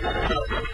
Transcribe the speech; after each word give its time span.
Thank 0.00 0.30
you. 0.30 0.67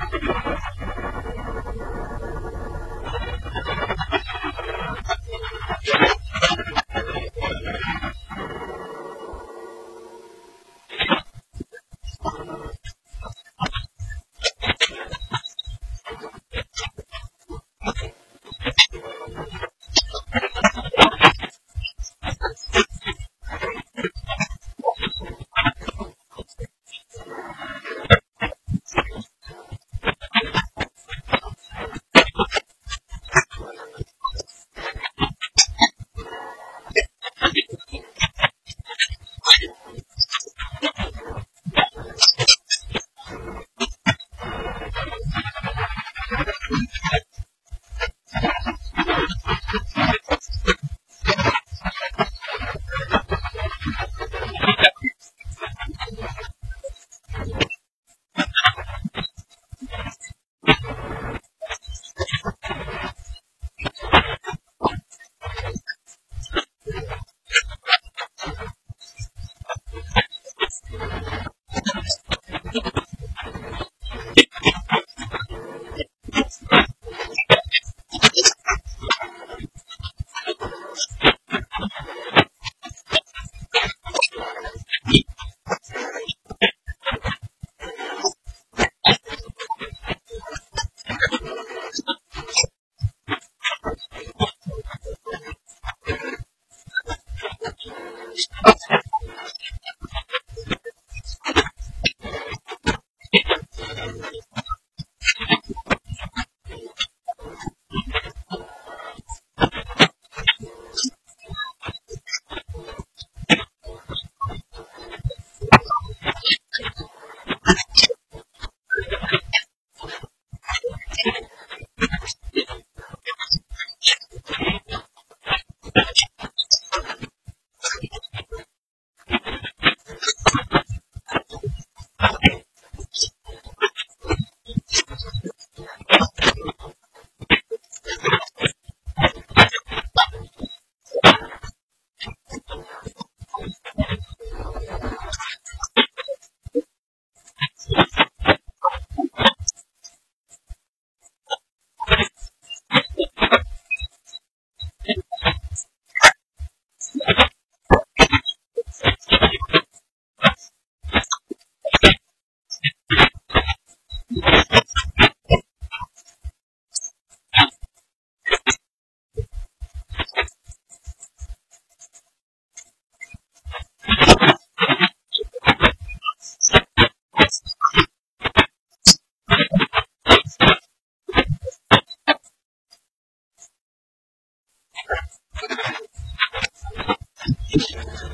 あ。 187.75 188.34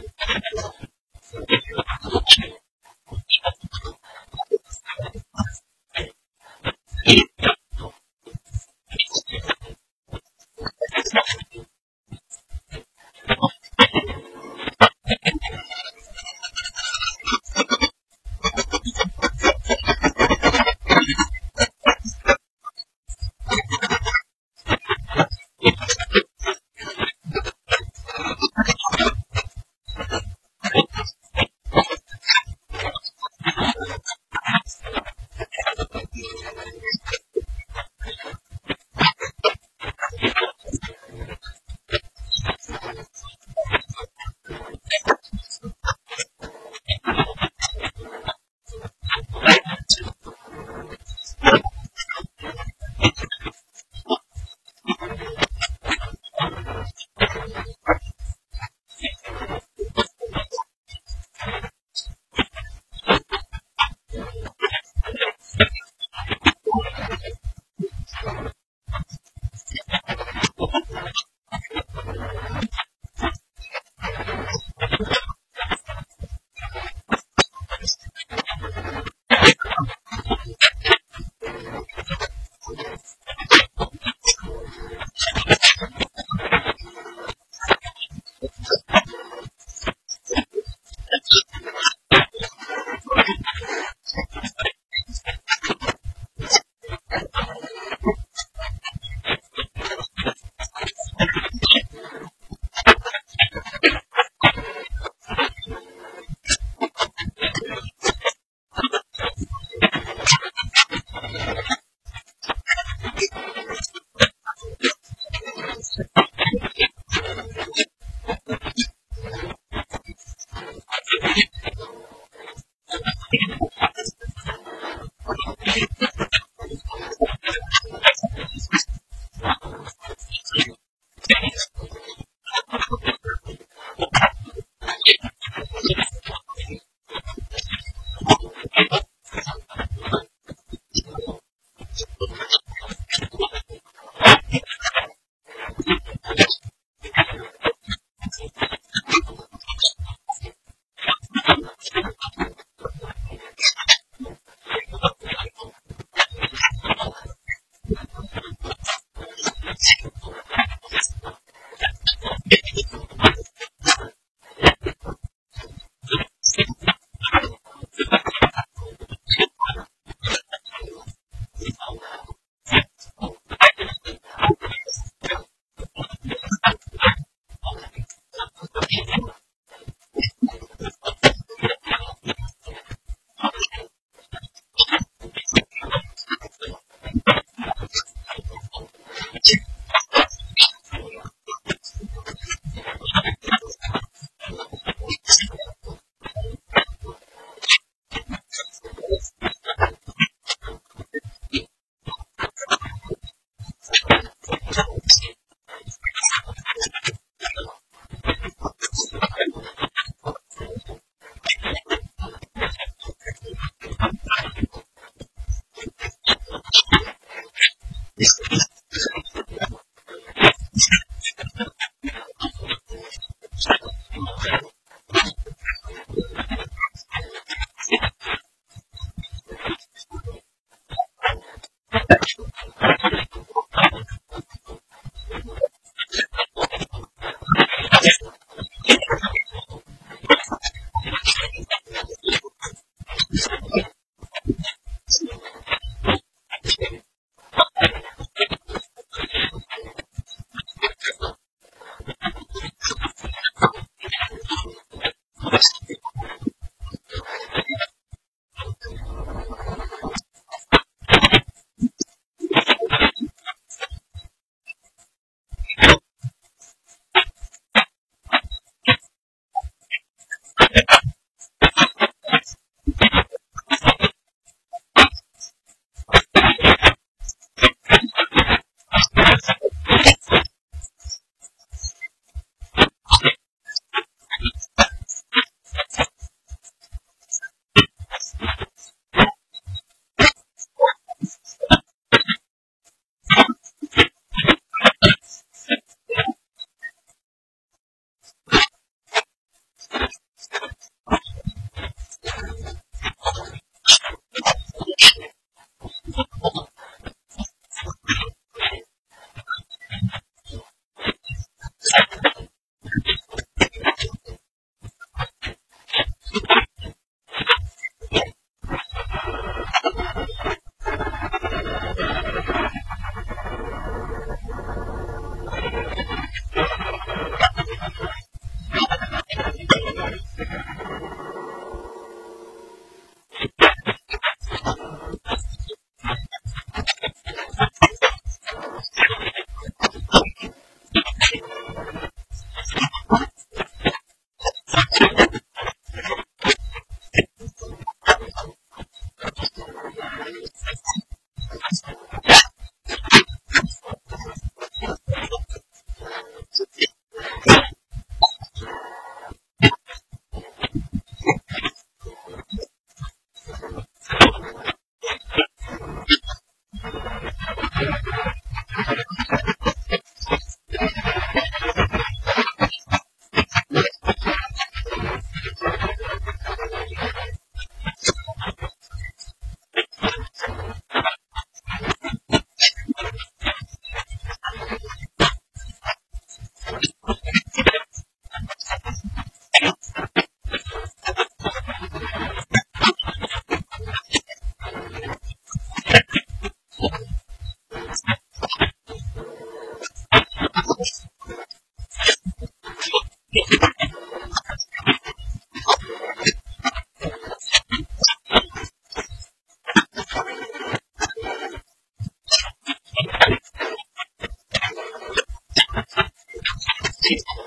teach 417.11 417.40